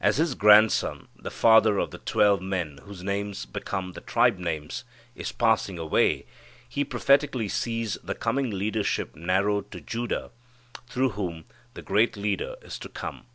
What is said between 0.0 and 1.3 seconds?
As his grandson, the